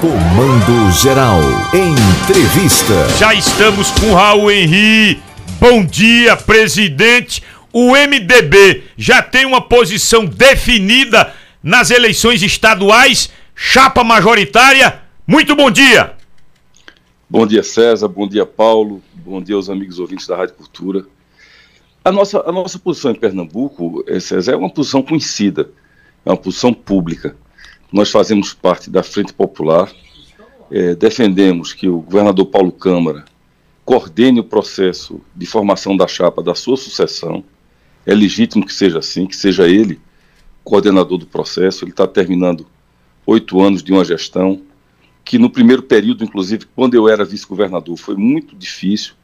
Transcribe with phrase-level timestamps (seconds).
[0.00, 1.40] Comando Geral.
[1.74, 3.06] Entrevista.
[3.18, 5.22] Já estamos com Raul Henri.
[5.60, 7.42] Bom dia, presidente.
[7.70, 15.02] O MDB já tem uma posição definida nas eleições estaduais, chapa majoritária.
[15.26, 16.14] Muito bom dia.
[17.28, 18.08] Bom dia, César.
[18.08, 19.02] Bom dia, Paulo.
[19.12, 21.04] Bom dia aos amigos ouvintes da Rádio Cultura.
[22.02, 25.68] A nossa, a nossa posição em Pernambuco, eh, César, é uma posição conhecida,
[26.24, 27.36] é uma posição pública.
[27.92, 29.92] Nós fazemos parte da Frente Popular,
[30.70, 33.24] é, defendemos que o governador Paulo Câmara
[33.84, 37.42] coordene o processo de formação da chapa da sua sucessão.
[38.06, 40.00] É legítimo que seja assim, que seja ele
[40.62, 41.84] coordenador do processo.
[41.84, 42.64] Ele está terminando
[43.26, 44.62] oito anos de uma gestão
[45.24, 49.14] que, no primeiro período, inclusive, quando eu era vice-governador, foi muito difícil,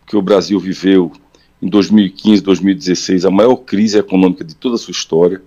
[0.00, 1.10] porque o Brasil viveu
[1.62, 5.42] em 2015, 2016, a maior crise econômica de toda a sua história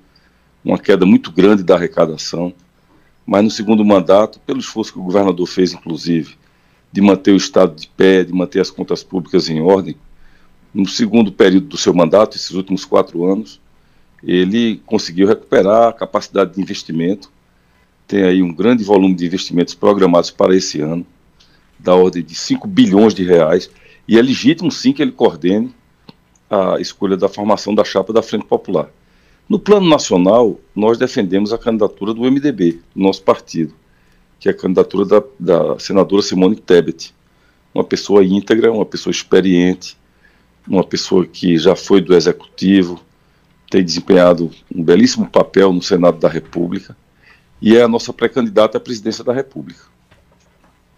[0.63, 2.53] uma queda muito grande da arrecadação,
[3.25, 6.35] mas no segundo mandato, pelo esforço que o governador fez, inclusive,
[6.91, 9.95] de manter o Estado de pé, de manter as contas públicas em ordem,
[10.73, 13.59] no segundo período do seu mandato, esses últimos quatro anos,
[14.23, 17.31] ele conseguiu recuperar a capacidade de investimento,
[18.07, 21.05] tem aí um grande volume de investimentos programados para esse ano,
[21.77, 23.69] da ordem de 5 bilhões de reais,
[24.07, 25.73] e é legítimo sim que ele coordene
[26.49, 28.89] a escolha da formação da chapa da Frente Popular.
[29.49, 33.73] No plano nacional, nós defendemos a candidatura do MDB, do nosso partido,
[34.39, 37.13] que é a candidatura da, da senadora Simone Tebet,
[37.73, 39.97] uma pessoa íntegra, uma pessoa experiente,
[40.67, 43.01] uma pessoa que já foi do executivo,
[43.69, 46.95] tem desempenhado um belíssimo papel no Senado da República
[47.61, 49.81] e é a nossa pré-candidata à presidência da República.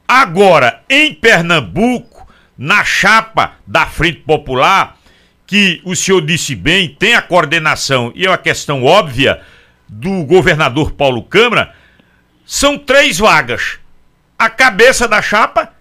[0.08, 2.28] Agora, em Pernambuco,
[2.58, 4.99] na chapa da Frente Popular,
[5.50, 9.42] que o senhor disse bem, tem a coordenação e é uma questão óbvia
[9.88, 11.74] do governador Paulo Câmara,
[12.46, 13.80] são três vagas.
[14.38, 15.74] A cabeça da chapa,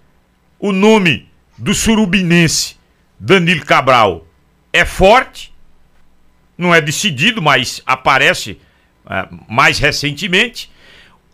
[0.59, 2.77] o nome do surubinense
[3.21, 4.27] Danilo Cabral
[4.73, 5.53] é forte,
[6.57, 8.59] não é decidido, mas aparece
[9.07, 10.73] é, mais recentemente.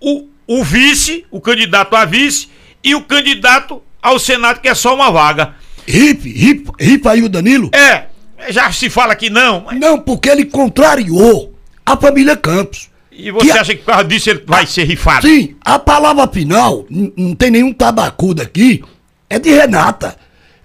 [0.00, 2.48] O, o vice, o candidato a vice
[2.82, 5.54] e o candidato ao Senado, que é só uma vaga.
[5.86, 7.70] Hip, hip, hip aí o Danilo?
[7.72, 8.08] É,
[8.48, 9.64] já se fala que não.
[9.66, 9.80] Mas...
[9.80, 12.90] Não, porque ele contrariou a família Campos.
[13.10, 15.26] E você que acha que por causa disso ele vai ser rifado?
[15.26, 18.82] Sim, a palavra final, não tem nenhum tabacudo aqui,
[19.30, 20.16] é de Renata.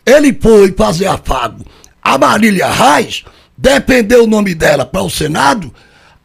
[0.06, 1.63] Ele foi fazer afago
[2.01, 3.23] a Marília Reis,
[3.56, 5.72] dependeu o nome dela para o Senado,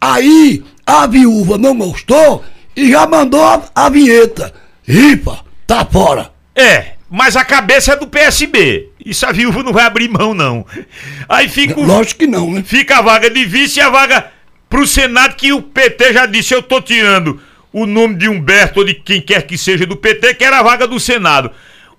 [0.01, 2.43] aí a viúva não gostou
[2.75, 4.53] e já mandou a, a vinheta.
[4.83, 6.31] Ripa, tá fora.
[6.55, 8.91] É, mas a cabeça é do PSB.
[9.05, 10.65] Isso a viúva não vai abrir mão, não.
[11.29, 11.79] Aí fica.
[11.79, 12.63] O, Lógico que não, né?
[12.65, 14.33] Fica a vaga de vice e a vaga
[14.69, 17.41] pro Senado, que o PT já disse: eu tô tirando
[17.73, 20.63] o nome de Humberto ou de quem quer que seja do PT, que era a
[20.63, 21.51] vaga do Senado.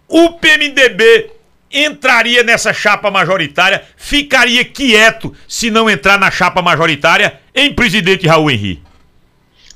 [0.07, 1.31] O PMDB
[1.71, 8.49] entraria nessa chapa majoritária, ficaria quieto se não entrar na chapa majoritária em presidente Raul
[8.49, 8.81] Henri.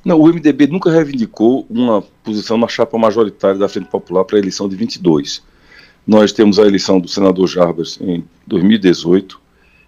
[0.04, 4.40] Não, o MDB nunca reivindicou uma posição na chapa majoritária da Frente Popular para a
[4.40, 5.44] eleição de 22.
[6.10, 9.40] Nós temos a eleição do senador Jarbas em 2018,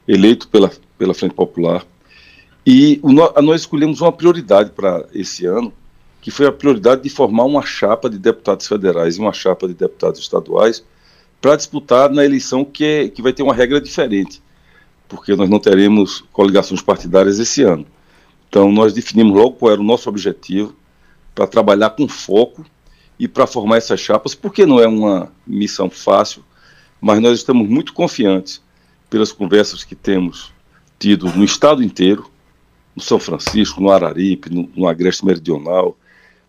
[0.07, 1.83] eleito pela, pela Frente Popular,
[2.63, 5.73] e o, nós escolhemos uma prioridade para esse ano,
[6.21, 9.73] que foi a prioridade de formar uma chapa de deputados federais e uma chapa de
[9.73, 10.85] deputados estaduais
[11.41, 14.43] para disputar na eleição que, é, que vai ter uma regra diferente,
[15.09, 17.87] porque nós não teremos coligações partidárias esse ano.
[18.47, 20.75] Então, nós definimos logo qual era o nosso objetivo
[21.33, 22.63] para trabalhar com foco
[23.21, 26.43] e para formar essas chapas, porque não é uma missão fácil,
[26.99, 28.63] mas nós estamos muito confiantes
[29.11, 30.51] pelas conversas que temos
[30.97, 32.31] tido no estado inteiro,
[32.95, 35.95] no São Francisco, no Araripe, no, no Agreste Meridional,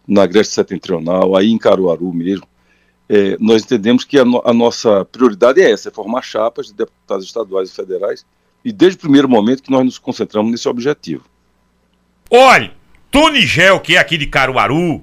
[0.08, 2.48] no Agreste Setentrional, aí em Caruaru mesmo.
[3.06, 6.72] É, nós entendemos que a, no, a, nossa prioridade é essa, é formar chapas de
[6.72, 8.24] deputados estaduais e federais,
[8.64, 11.24] e desde o primeiro momento que nós nos concentramos nesse objetivo.
[12.30, 12.72] Olha,
[13.10, 15.02] Tony Gel, que é aqui de Caruaru,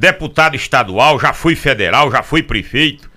[0.00, 3.10] deputado estadual, já foi federal, já foi prefeito.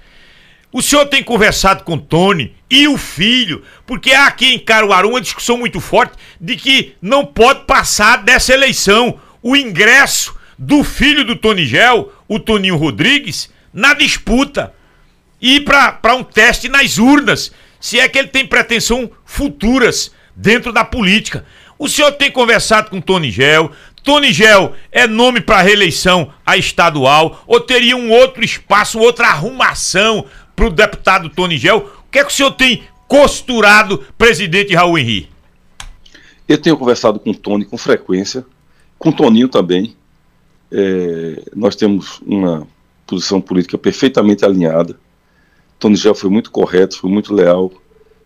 [0.71, 5.21] O senhor tem conversado com Tony e o filho, porque há aqui em Caruaru uma
[5.21, 11.35] discussão muito forte de que não pode passar dessa eleição o ingresso do filho do
[11.35, 14.73] Tony Gel, o Toninho Rodrigues, na disputa.
[15.39, 20.83] E para um teste nas urnas, se é que ele tem pretensão futuras dentro da
[20.83, 21.45] política.
[21.77, 23.71] O senhor tem conversado com Tony Gel?
[24.03, 27.43] Tony Gel é nome para reeleição a estadual?
[27.47, 30.25] Ou teria um outro espaço, outra arrumação
[30.55, 31.89] para o deputado Tony Gel?
[32.07, 35.29] O que é que o senhor tem costurado, presidente Raul Henri?
[36.47, 38.45] Eu tenho conversado com o Tony com frequência,
[38.99, 39.95] com o Toninho também.
[40.71, 42.67] É, nós temos uma
[43.07, 44.97] posição política perfeitamente alinhada.
[45.79, 47.71] Tony Gel foi muito correto, foi muito leal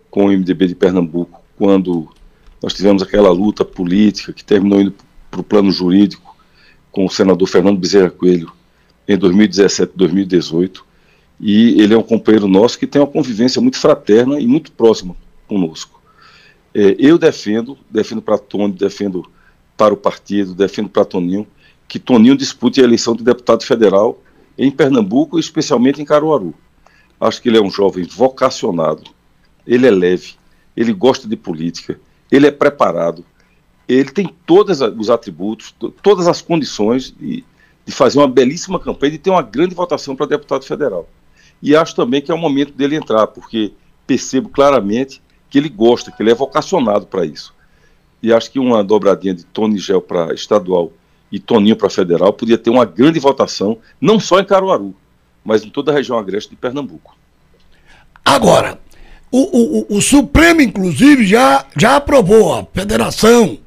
[0.09, 2.09] com o MDB de Pernambuco quando
[2.62, 4.94] nós tivemos aquela luta política que terminou indo
[5.30, 6.36] para o plano jurídico
[6.92, 8.51] com o senador Fernando Bezerra Coelho
[9.07, 10.86] em 2017 e 2018.
[11.39, 15.15] E ele é um companheiro nosso que tem uma convivência muito fraterna e muito próxima
[15.48, 16.01] conosco.
[16.74, 19.30] É, eu defendo, defendo para Tony, defendo
[19.77, 21.48] para o partido, defendo para Toninho,
[21.88, 24.19] que Toninho dispute a eleição de deputado federal
[24.57, 26.54] em Pernambuco, especialmente em Caruaru.
[27.19, 29.04] Acho que ele é um jovem vocacionado,
[29.65, 30.33] ele é leve,
[30.75, 32.00] ele gosta de política,
[32.31, 33.25] ele é preparado,
[33.88, 37.44] ele tem todos os atributos, todas as condições de,
[37.85, 41.07] de fazer uma belíssima campanha e ter uma grande votação para deputado federal.
[41.62, 43.74] E acho também que é o momento dele entrar, porque
[44.06, 47.56] percebo claramente que ele gosta, que ele é vocacionado para isso.
[48.21, 50.91] E acho que uma dobradinha de Tony Gel para estadual
[51.31, 54.95] e Toninho para federal podia ter uma grande votação, não só em Caruaru,
[55.44, 57.15] mas em toda a região agreste de Pernambuco.
[58.23, 58.80] Agora,
[59.31, 63.57] o, o, o Supremo, inclusive, já, já aprovou a federação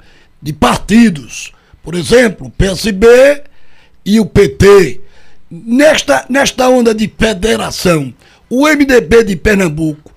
[0.41, 1.53] de partidos,
[1.83, 3.43] por exemplo, o PSB
[4.05, 5.01] e o PT.
[5.49, 8.13] Nesta, nesta onda de federação,
[8.49, 10.11] o MDB de Pernambuco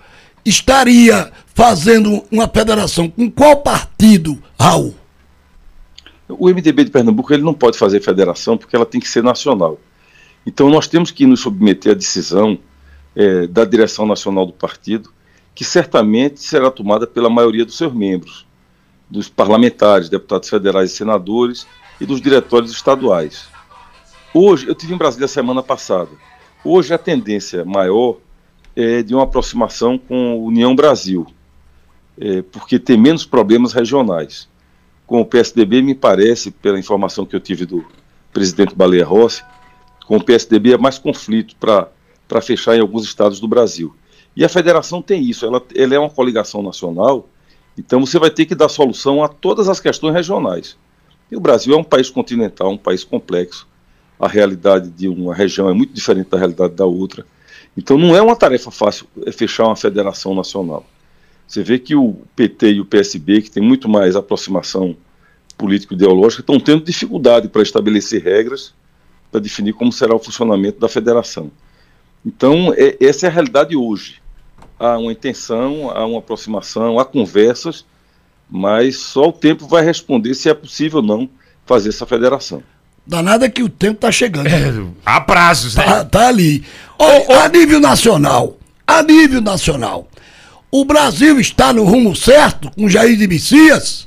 [0.44, 4.94] estaria fazendo uma federação com qual partido, Raul?
[6.28, 9.78] O MDB de Pernambuco ele não pode fazer federação porque ela tem que ser nacional.
[10.46, 12.58] Então nós temos que nos submeter à decisão
[13.14, 15.13] é, da direção nacional do partido,
[15.54, 18.46] que certamente será tomada pela maioria dos seus membros,
[19.08, 21.66] dos parlamentares, deputados federais e senadores
[22.00, 23.48] e dos diretórios estaduais.
[24.32, 26.10] Hoje, eu tive em Brasília semana passada.
[26.64, 28.18] Hoje a tendência maior
[28.74, 31.26] é de uma aproximação com União Brasil,
[32.18, 34.48] é, porque tem menos problemas regionais.
[35.06, 37.84] Com o PSDB, me parece, pela informação que eu tive do
[38.32, 39.44] presidente Baleia Rossi,
[40.06, 43.94] com o PSDB é mais conflito para fechar em alguns estados do Brasil.
[44.36, 47.28] E a federação tem isso, ela, ela é uma coligação nacional,
[47.78, 50.76] então você vai ter que dar solução a todas as questões regionais.
[51.30, 53.66] E o Brasil é um país continental, um país complexo.
[54.18, 57.26] A realidade de uma região é muito diferente da realidade da outra.
[57.76, 60.84] Então não é uma tarefa fácil é fechar uma federação nacional.
[61.46, 64.96] Você vê que o PT e o PSB, que tem muito mais aproximação
[65.58, 68.72] político-ideológica, estão tendo dificuldade para estabelecer regras
[69.34, 71.50] para definir como será o funcionamento da federação.
[72.24, 74.22] Então, é, essa é a realidade hoje.
[74.84, 77.86] Há uma intenção, há uma aproximação, há conversas,
[78.50, 81.28] mas só o tempo vai responder se é possível ou não
[81.64, 82.62] fazer essa federação.
[83.06, 84.46] Danada que o tempo está chegando.
[84.46, 85.84] É, há prazos, né?
[85.84, 86.64] Tá, tá ali.
[87.42, 90.06] a nível nacional, a nível nacional,
[90.70, 94.06] o Brasil está no rumo certo com Jair de Messias?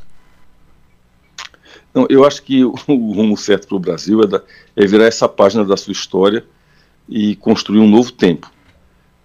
[1.92, 4.44] Não, eu acho que o, o rumo certo para o Brasil é, da,
[4.76, 6.46] é virar essa página da sua história
[7.10, 8.52] e construir um novo tempo.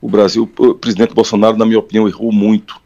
[0.02, 2.80] O Brasil, o presidente Bolsonaro, na minha opinião, errou muito.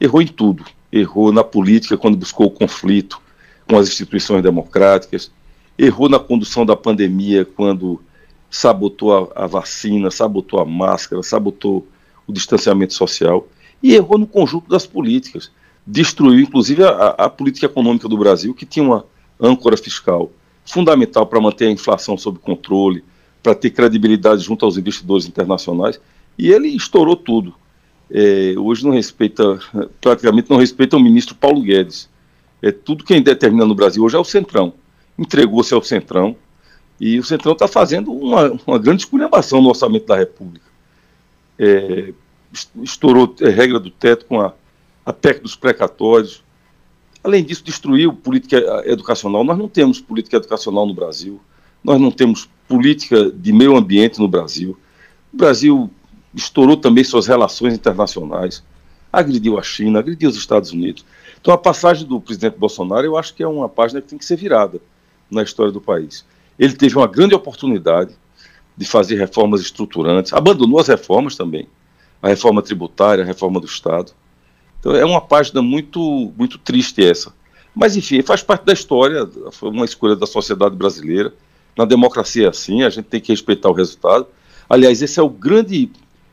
[0.00, 0.64] Errou em tudo.
[0.92, 3.20] Errou na política quando buscou o conflito
[3.68, 5.32] com as instituições democráticas.
[5.76, 8.00] Errou na condução da pandemia quando
[8.48, 11.84] sabotou a, a vacina, sabotou a máscara, sabotou
[12.24, 13.48] o distanciamento social
[13.82, 15.50] e errou no conjunto das políticas.
[15.84, 19.04] Destruiu, inclusive, a, a política econômica do Brasil, que tinha uma
[19.40, 20.30] âncora fiscal
[20.64, 23.02] fundamental para manter a inflação sob controle,
[23.42, 25.98] para ter credibilidade junto aos investidores internacionais,
[26.38, 27.54] e ele estourou tudo.
[28.10, 29.58] É, hoje não respeita,
[30.00, 32.08] praticamente não respeita o ministro Paulo Guedes.
[32.62, 34.72] É, tudo quem determina no Brasil hoje é o Centrão.
[35.18, 36.36] Entregou-se ao Centrão,
[37.00, 40.66] e o Centrão está fazendo uma, uma grande esculhambação no orçamento da República.
[41.58, 42.12] É,
[42.82, 44.52] estourou a regra do teto com a,
[45.04, 46.42] a PEC dos precatórios.
[47.22, 49.44] Além disso, destruiu política educacional.
[49.44, 51.40] Nós não temos política educacional no Brasil,
[51.84, 54.76] nós não temos política de meio ambiente no Brasil.
[55.32, 55.90] O Brasil
[56.34, 58.62] estourou também suas relações internacionais,
[59.12, 61.04] agrediu a China, agrediu os Estados Unidos.
[61.40, 64.24] Então, a passagem do presidente Bolsonaro, eu acho que é uma página que tem que
[64.24, 64.80] ser virada
[65.30, 66.24] na história do país.
[66.58, 68.14] Ele teve uma grande oportunidade
[68.76, 71.68] de fazer reformas estruturantes, abandonou as reformas também,
[72.22, 74.12] a reforma tributária, a reforma do Estado.
[74.78, 77.32] Então é uma página muito, muito triste essa.
[77.74, 81.32] Mas enfim, faz parte da história, foi uma escolha da sociedade brasileira.
[81.76, 84.26] Na democracia é assim, a gente tem que respeitar o resultado.
[84.68, 85.90] Aliás, esse é o grande,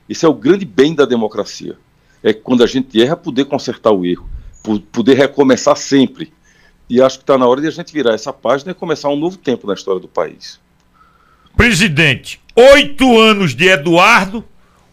[0.10, 1.78] esse é o grande bem da democracia.
[2.24, 4.28] É que quando a gente erra, poder consertar o erro,
[4.92, 6.34] poder recomeçar sempre.
[6.90, 9.16] E acho que está na hora de a gente virar essa página e começar um
[9.16, 10.60] novo tempo na história do país.
[11.56, 14.44] Presidente, oito anos de Eduardo,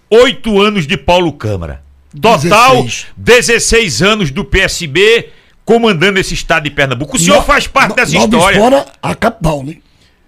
[0.09, 1.83] oito anos de Paulo Câmara.
[2.21, 3.07] Total, 16.
[3.17, 5.31] 16 anos do PSB
[5.65, 7.17] comandando esse estado de Pernambuco.
[7.17, 8.61] O senhor no, faz parte no, dessa história.
[8.61, 9.77] fora a capital, né?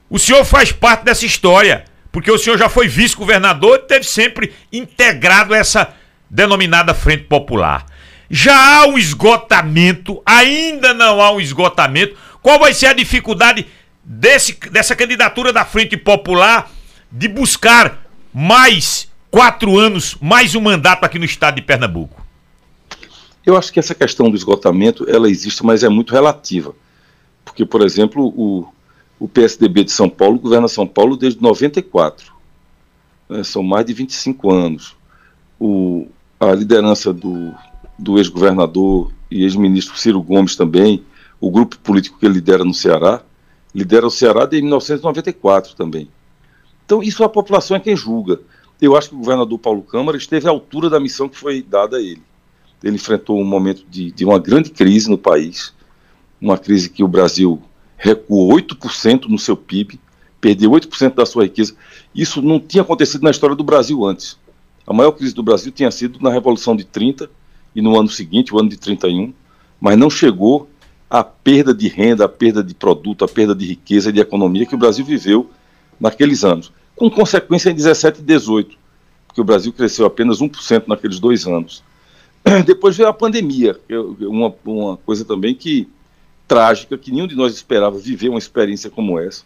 [0.08, 4.52] O senhor faz parte dessa história, porque o senhor já foi vice-governador e teve sempre
[4.72, 5.92] integrado essa
[6.30, 7.84] denominada Frente Popular.
[8.30, 12.16] Já há um esgotamento, ainda não há um esgotamento.
[12.40, 13.66] Qual vai ser a dificuldade
[14.04, 16.70] desse, dessa candidatura da Frente Popular
[17.10, 22.24] de buscar mais quatro anos, mais um mandato aqui no estado de Pernambuco?
[23.44, 26.76] Eu acho que essa questão do esgotamento, ela existe, mas é muito relativa.
[27.44, 28.72] Porque, por exemplo, o,
[29.24, 32.30] o PSDB de São Paulo governa São Paulo desde 94.
[33.26, 34.94] Né, são mais de 25 anos.
[35.58, 37.54] O, a liderança do,
[37.98, 41.02] do ex-governador e ex-ministro Ciro Gomes também,
[41.40, 43.22] o grupo político que ele lidera no Ceará,
[43.74, 46.06] lidera o Ceará desde 1994 também.
[46.84, 48.42] Então, isso a população é quem julga.
[48.78, 51.96] Eu acho que o governador Paulo Câmara esteve à altura da missão que foi dada
[51.96, 52.22] a ele.
[52.82, 55.72] Ele enfrentou um momento de, de uma grande crise no país,
[56.38, 57.62] uma crise que o Brasil
[57.96, 59.98] recuou 8% no seu PIB,
[60.40, 61.74] perdeu 8% da sua riqueza.
[62.14, 64.38] Isso não tinha acontecido na história do Brasil antes.
[64.86, 67.30] A maior crise do Brasil tinha sido na Revolução de 30
[67.74, 69.32] e no ano seguinte, o ano de 31,
[69.80, 70.68] mas não chegou
[71.08, 74.66] à perda de renda, à perda de produto, à perda de riqueza e de economia
[74.66, 75.50] que o Brasil viveu
[75.98, 78.76] naqueles anos, com consequência em 17 e 18,
[79.26, 81.82] porque o Brasil cresceu apenas 1% naqueles dois anos.
[82.66, 85.88] Depois veio a pandemia, é uma, uma coisa também que
[86.46, 89.44] trágica, que nenhum de nós esperava viver uma experiência como essa.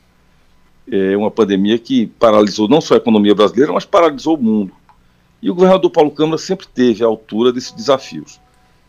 [0.91, 4.73] É uma pandemia que paralisou não só a economia brasileira, mas paralisou o mundo.
[5.41, 8.41] E o governador Paulo Câmara sempre teve a altura desses desafios.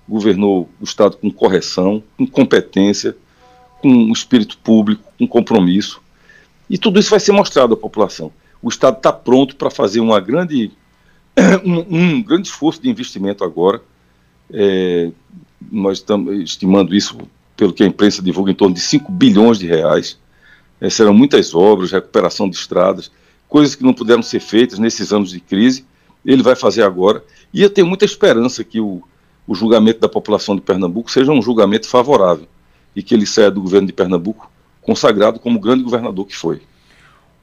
[0.07, 3.15] Governou o Estado com correção, com competência,
[3.81, 6.01] com espírito público, com compromisso.
[6.69, 8.31] E tudo isso vai ser mostrado à população.
[8.61, 10.71] O Estado está pronto para fazer uma grande,
[11.63, 13.81] um, um, grande esforço de investimento agora.
[14.51, 15.11] É,
[15.71, 17.17] nós estamos estimando isso,
[17.59, 20.17] pelo que a imprensa divulga, em torno de 5 bilhões de reais.
[20.79, 23.11] É, serão muitas obras, recuperação de estradas,
[23.49, 25.85] coisas que não puderam ser feitas nesses anos de crise,
[26.25, 27.21] ele vai fazer agora.
[27.53, 29.03] E eu tenho muita esperança que o,
[29.45, 32.47] o julgamento da população de Pernambuco seja um julgamento favorável
[32.95, 34.49] e que ele saia do governo de Pernambuco
[34.81, 36.61] consagrado como grande governador que foi.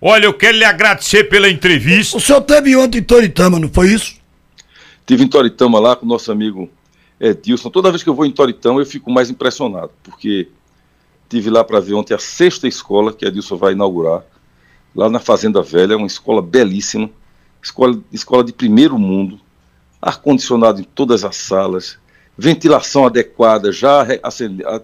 [0.01, 2.17] Olha, eu quero lhe agradecer pela entrevista.
[2.17, 4.15] O senhor teve ontem em Toritama, não foi isso?
[5.05, 6.71] Tive em Toritama lá com o nosso amigo
[7.21, 7.71] Edilson.
[7.71, 10.49] Toda vez que eu vou em Toritama eu fico mais impressionado, porque
[11.29, 14.23] tive lá para ver ontem a sexta escola que Edilson vai inaugurar,
[14.95, 17.11] lá na Fazenda Velha, é uma escola belíssima,
[17.63, 19.41] escola, escola de primeiro mundo,
[20.01, 21.99] ar-condicionado em todas as salas,
[22.37, 24.07] ventilação adequada, já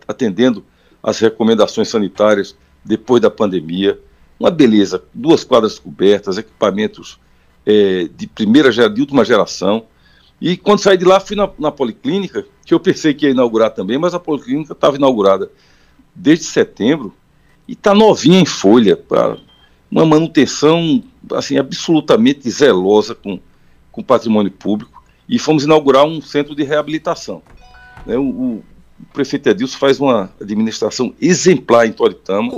[0.08, 0.64] atendendo
[1.02, 3.98] as recomendações sanitárias depois da pandemia.
[4.38, 7.18] Uma beleza, duas quadras cobertas, equipamentos
[7.64, 9.84] é, de primeira de última geração.
[10.44, 13.70] E quando saí de lá, fui na, na Policlínica, que eu pensei que ia inaugurar
[13.70, 15.48] também, mas a Policlínica estava inaugurada
[16.12, 17.14] desde setembro
[17.68, 19.38] e está novinha em folha, para
[19.88, 21.00] uma manutenção
[21.34, 23.38] assim absolutamente zelosa com,
[23.92, 25.04] com o patrimônio público.
[25.28, 27.40] E fomos inaugurar um centro de reabilitação.
[28.04, 28.64] Né, o, o
[29.12, 32.52] prefeito Edilson faz uma administração exemplar em Toritama.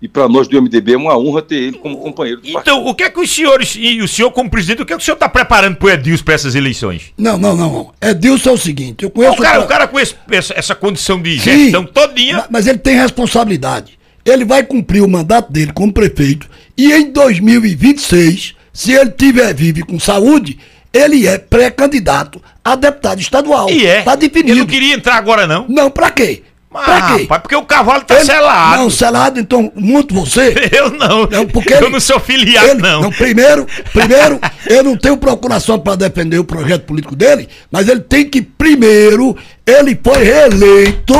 [0.00, 0.04] O...
[0.04, 2.86] E para nós do MDB é uma honra ter ele como companheiro do Então, partido.
[2.88, 5.02] o que é que os senhores, e o senhor como presidente, o que é que
[5.02, 7.12] o senhor está preparando para o Edilson para essas eleições?
[7.16, 7.92] Não, não, não.
[8.00, 9.34] Edilson é o seguinte, eu conheço...
[9.34, 9.64] O cara, pra...
[9.64, 12.36] o cara com esse, essa, essa, condição de Sim, gestão todinha...
[12.36, 13.98] Mas, mas ele tem responsabilidade.
[14.24, 19.78] Ele vai cumprir o mandato dele como prefeito e em 2026, se ele tiver vivo
[19.78, 20.58] e com saúde,
[20.92, 23.70] ele é pré-candidato a deputado estadual.
[23.70, 24.02] E é.
[24.02, 24.50] Tá definido.
[24.52, 25.66] Ele não queria entrar agora, não?
[25.68, 26.42] Não, pra quê?
[26.74, 27.22] Ah, pra quê?
[27.22, 28.76] Rapaz, porque o cavalo tá ele, selado.
[28.76, 30.54] Não, selado, então, muito você.
[30.72, 31.26] Eu não.
[31.26, 33.02] não porque eu ele, não sou filiado, ele, não.
[33.02, 33.10] não.
[33.10, 38.28] Primeiro, primeiro, eu não tenho procuração para defender o projeto político dele, mas ele tem
[38.28, 41.14] que, primeiro, ele foi reeleito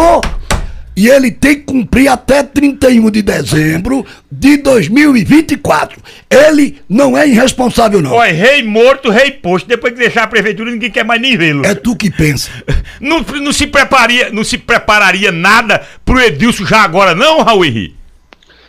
[0.97, 6.01] e ele tem que cumprir até 31 de dezembro de 2024.
[6.31, 8.13] Ele não é irresponsável, não.
[8.13, 9.69] Olha, rei morto, rei posto.
[9.69, 11.67] Depois de deixar a prefeitura, ninguém quer mais nem vê-lo.
[11.67, 12.51] É tu que pensa.
[12.99, 17.95] Não, não, se prepararia, não se prepararia nada pro Edilson já agora, não, Raul Henri?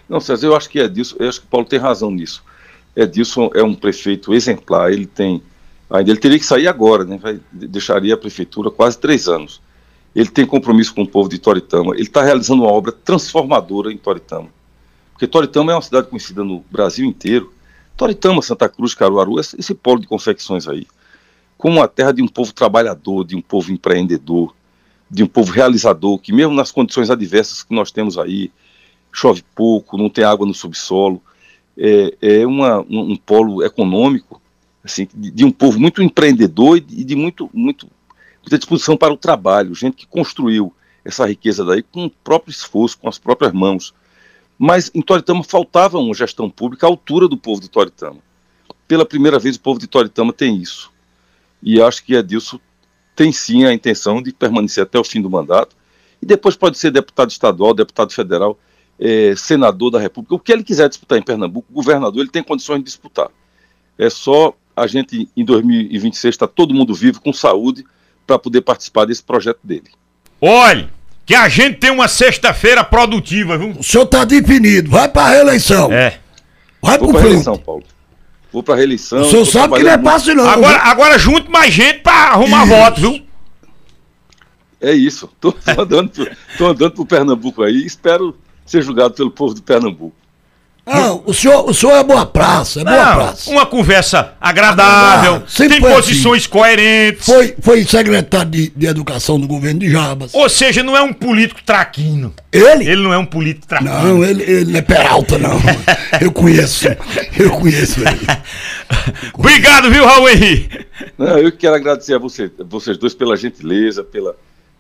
[0.10, 2.44] Não, César, eu acho que Edilson, eu acho que Paulo tem razão nisso.
[2.94, 5.42] Edilson é um prefeito exemplar, ele tem.
[5.90, 7.18] Ainda ele teria que sair agora, né?
[7.22, 9.62] Vai, deixaria a prefeitura quase três anos
[10.18, 13.98] ele tem compromisso com o povo de Toritama, ele está realizando uma obra transformadora em
[13.98, 14.50] Toritama.
[15.12, 17.54] Porque Toritama é uma cidade conhecida no Brasil inteiro.
[17.96, 20.88] Toritama, Santa Cruz, Caruaru, esse polo de confecções aí.
[21.56, 24.56] Como a terra de um povo trabalhador, de um povo empreendedor,
[25.10, 28.52] de um povo realizador, que mesmo nas condições adversas que nós temos aí,
[29.12, 31.22] chove pouco, não tem água no subsolo,
[31.78, 34.42] é, é uma, um, um, polo econômico
[34.84, 37.88] assim, de, de, um povo muito empreendedor e de muito, muito
[38.48, 40.74] muita disposição para o trabalho, gente que construiu
[41.04, 43.94] essa riqueza daí com o próprio esforço, com as próprias mãos.
[44.58, 48.20] Mas em Toritama faltava uma gestão pública à altura do povo de Toritama.
[48.88, 50.90] Pela primeira vez o povo de Toritama tem isso.
[51.62, 52.58] E acho que Edilson
[53.16, 55.76] tem sim a intenção de permanecer até o fim do mandato.
[56.22, 58.58] E depois pode ser deputado estadual, deputado federal,
[58.98, 60.36] é, senador da República.
[60.36, 63.30] O que ele quiser disputar em Pernambuco, governador, ele tem condições de disputar.
[63.98, 67.84] É só a gente, em 2026, estar tá todo mundo vivo, com saúde,
[68.28, 69.90] para poder participar desse projeto dele.
[70.40, 70.90] Olhe,
[71.26, 73.72] que a gente tem uma sexta-feira produtiva, viu?
[73.72, 75.92] O senhor está definido, vai para a reeleição.
[75.92, 76.20] É.
[76.82, 77.24] Vai Vou pro para frente.
[77.24, 77.84] reeleição, Paulo.
[78.52, 79.22] Vou para reeleição.
[79.22, 80.48] O senhor sabe que não é fácil, não.
[80.48, 82.76] Agora, agora junte mais gente pra arrumar Isso.
[82.76, 83.28] voto, viu?
[84.80, 85.30] É isso.
[85.40, 87.86] Tô, tô andando, tô andando Pernambuco aí.
[87.86, 90.16] Espero ser julgado pelo povo de Pernambuco.
[90.88, 93.52] Não, o senhor, o senhor é boa praça, é boa Não, praça.
[93.52, 96.02] uma conversa agradável, sempre tem foi assim.
[96.02, 97.26] posições coerentes.
[97.26, 100.34] Foi, foi secretário de, de Educação do governo de Jabas.
[100.34, 102.34] Ou seja, não é um político traquino.
[102.52, 102.88] Ele?
[102.88, 103.92] Ele não é um político traquino.
[103.92, 105.60] Não, ele, ele não é Peralta, não.
[106.22, 106.88] Eu conheço.
[107.38, 108.26] Eu conheço ele.
[109.34, 110.86] Obrigado, viu, Raul Henrique?
[111.18, 114.36] Não, eu quero agradecer a você, vocês dois pela gentileza, pela,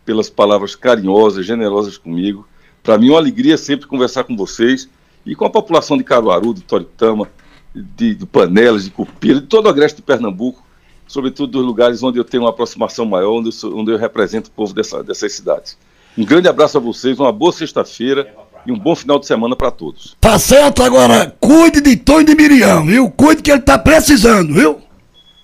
[0.05, 2.47] pelas palavras carinhosas, generosas comigo.
[2.81, 4.87] Para mim é uma alegria sempre conversar com vocês
[5.27, 7.27] e com a população de Caruaru, de Toritama,
[7.75, 10.63] de, de Panelas, de Cupira, de todo o agreste de Pernambuco,
[11.07, 14.49] sobretudo dos lugares onde eu tenho uma aproximação maior, onde eu, sou- onde eu represento
[14.49, 15.77] o povo dessa, dessas cidades.
[16.17, 18.33] Um grande abraço a vocês, uma boa sexta-feira
[18.65, 20.17] e um bom final de semana para todos.
[20.19, 23.09] Tá certo agora, cuide de Tony de Miriam, viu?
[23.11, 24.81] Cuide que ele tá precisando, viu?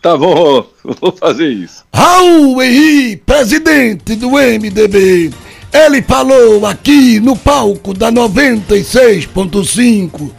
[0.01, 0.65] Tá bom,
[0.99, 1.85] vou fazer isso.
[1.93, 5.31] Raul Henrique, presidente do MDB.
[5.73, 10.29] Ele falou aqui no palco da 96.5